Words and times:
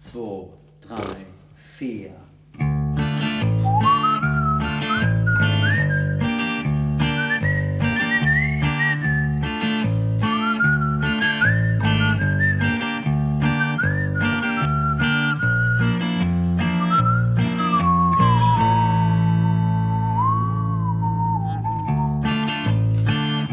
zwei, 0.00 0.48
drei, 0.80 1.26
vier. 1.54 2.10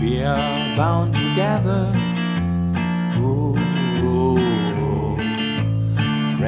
We 0.01 0.21
are 0.21 0.75
bound 0.75 1.15
together. 1.15 1.91
Ooh, 3.17 3.54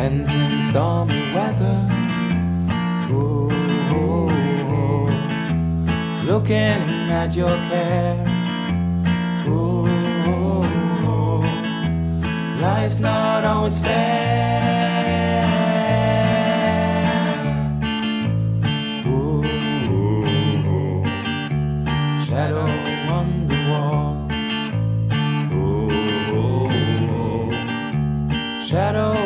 Friends 0.08 0.34
in 0.36 0.62
stormy 0.62 1.34
weather. 1.34 1.80
Ooh. 3.12 3.50
Looking 6.24 7.12
at 7.12 7.36
your 7.36 7.58
care. 7.68 8.16
Ooh. 9.50 9.86
Life's 12.62 13.00
not 13.00 13.44
always 13.44 13.80
fair. 13.80 15.44
Ooh. 19.08 19.44
Shadow 22.26 22.70
on 23.18 23.28
the 23.50 23.60
wall. 23.70 24.14
Ooh. 25.52 26.72
Shadow 28.64 29.17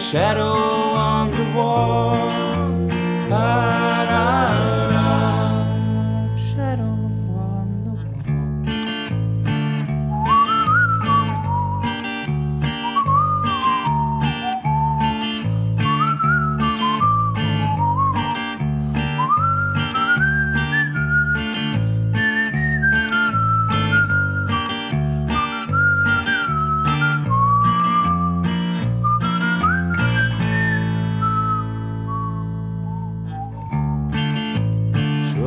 shadow 0.00 0.54
on 0.54 1.30
the 1.30 1.44
wall. 1.54 2.16
Ah, 3.30 3.89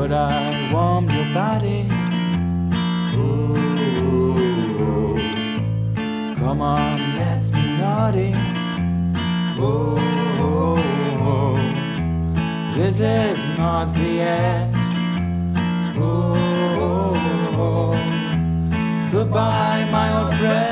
Should 0.03 0.11
I 0.11 0.69
warm 0.73 1.09
your 1.09 1.33
body? 1.33 1.87
Ooh, 3.15 3.55
come 6.35 6.59
on, 6.59 7.15
let's 7.15 7.49
be 7.49 7.61
naughty. 7.77 8.33
Ooh, 9.61 9.95
this 12.73 12.99
is 12.99 13.39
not 13.57 13.93
the 13.93 14.19
end. 14.19 14.75
Ooh. 15.95 16.33
goodbye, 19.09 19.87
my 19.89 20.07
old 20.19 20.37
friend. 20.37 20.62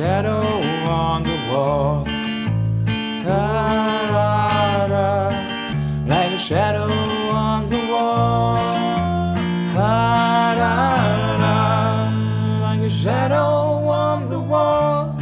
Shadow 0.00 0.62
on 0.88 1.24
the 1.24 1.36
wall. 1.50 2.04
Da, 3.22 4.06
da, 4.08 4.86
da. 4.88 5.28
Like 6.06 6.32
a 6.32 6.38
shadow 6.38 6.90
on 6.90 7.68
the 7.68 7.80
wall. 7.86 8.54
Da, 9.74 10.54
da, 10.54 11.36
da. 11.44 11.58
Like 12.62 12.80
a 12.80 12.88
shadow 12.88 13.90
on 13.90 14.26
the 14.30 14.40
wall. 14.40 15.14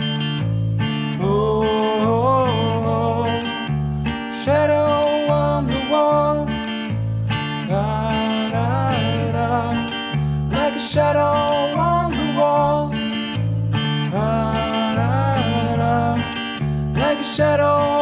Ooh, 1.22 1.64
ooh, 2.06 2.46
ooh. 2.94 3.26
shadow 4.44 5.26
on 5.28 5.66
the 5.66 5.80
wall. 5.90 6.46
Da, 7.66 8.50
da, 8.52 9.32
da, 9.32 9.50
like 10.52 10.76
a 10.76 10.78
shadow 10.78 11.57
shadow. 17.38 17.97